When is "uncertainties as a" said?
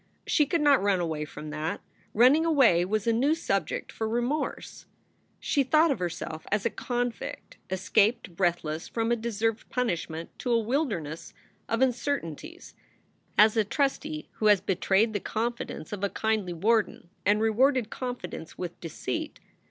11.83-13.63